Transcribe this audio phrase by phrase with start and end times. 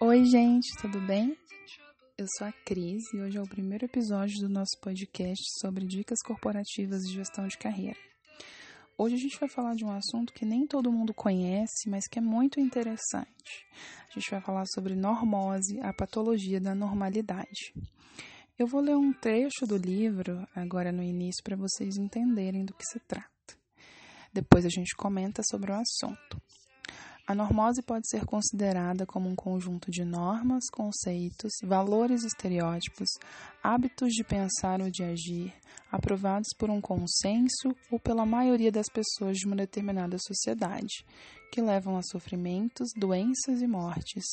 [0.00, 1.36] Oi, gente, tudo bem?
[2.16, 6.20] Eu sou a Cris e hoje é o primeiro episódio do nosso podcast sobre dicas
[6.24, 7.98] corporativas de gestão de carreira.
[8.96, 12.20] Hoje a gente vai falar de um assunto que nem todo mundo conhece, mas que
[12.20, 13.66] é muito interessante.
[14.08, 17.74] A gente vai falar sobre normose, a patologia da normalidade.
[18.56, 22.84] Eu vou ler um trecho do livro agora no início para vocês entenderem do que
[22.84, 23.28] se trata.
[24.32, 26.40] Depois a gente comenta sobre o assunto.
[27.28, 33.06] A normose pode ser considerada como um conjunto de normas, conceitos, valores estereótipos,
[33.62, 35.52] hábitos de pensar ou de agir,
[35.92, 41.04] aprovados por um consenso ou pela maioria das pessoas de uma determinada sociedade,
[41.52, 44.24] que levam a sofrimentos, doenças e mortes.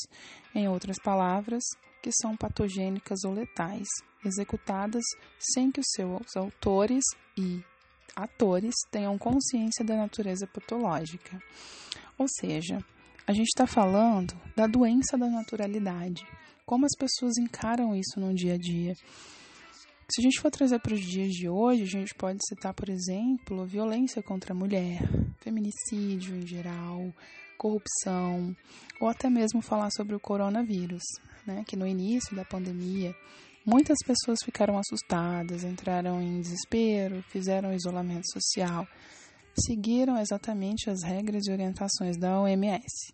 [0.56, 1.66] Em outras palavras,
[2.02, 3.90] que são patogênicas ou letais,
[4.24, 5.04] executadas
[5.38, 7.04] sem que os seus autores
[7.38, 7.62] e
[8.16, 11.42] atores tenham consciência da natureza patológica.
[12.18, 12.80] Ou seja,
[13.28, 16.26] a gente está falando da doença da naturalidade,
[16.66, 18.94] como as pessoas encaram isso no dia a dia.
[20.08, 22.90] Se a gente for trazer para os dias de hoje, a gente pode citar, por
[22.90, 25.02] exemplo, violência contra a mulher,
[25.40, 27.12] feminicídio em geral,
[27.58, 28.56] corrupção,
[29.02, 31.04] ou até mesmo falar sobre o coronavírus,
[31.46, 31.64] né?
[31.66, 33.16] Que no início da pandemia
[33.66, 38.88] muitas pessoas ficaram assustadas, entraram em desespero, fizeram isolamento social
[39.64, 43.14] seguiram exatamente as regras e orientações da OMS.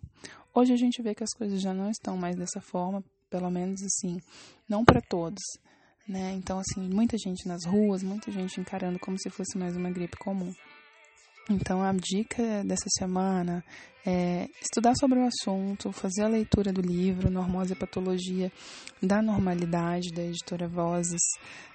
[0.54, 3.82] Hoje a gente vê que as coisas já não estão mais dessa forma, pelo menos
[3.82, 4.20] assim,
[4.68, 5.42] não para todos,
[6.06, 6.32] né?
[6.32, 10.16] Então assim, muita gente nas ruas, muita gente encarando como se fosse mais uma gripe
[10.18, 10.52] comum.
[11.50, 13.64] Então, a dica dessa semana
[14.06, 18.50] é estudar sobre o assunto, fazer a leitura do livro Normose e Patologia
[19.02, 21.20] da Normalidade, da editora Vozes,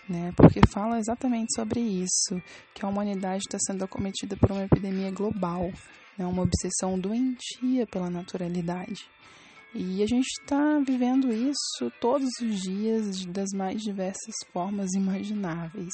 [0.08, 0.34] né?
[0.38, 2.42] porque fala exatamente sobre isso,
[2.74, 5.70] que a humanidade está sendo acometida por uma epidemia global,
[6.18, 6.26] né?
[6.26, 9.06] uma obsessão doentia pela naturalidade.
[9.74, 15.92] E a gente está vivendo isso todos os dias das mais diversas formas imagináveis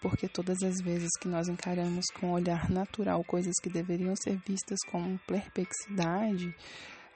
[0.00, 4.78] porque todas as vezes que nós encaramos com olhar natural coisas que deveriam ser vistas
[4.90, 6.54] com perplexidade,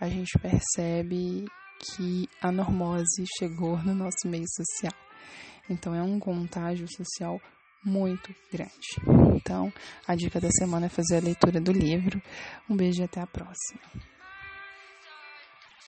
[0.00, 1.47] a gente percebe
[1.78, 4.94] que a normose chegou no nosso meio social.
[5.69, 7.41] Então é um contágio social
[7.84, 9.34] muito grande.
[9.34, 9.72] Então,
[10.06, 12.22] a dica da semana é fazer a leitura do livro.
[12.69, 14.11] Um beijo e até a próxima.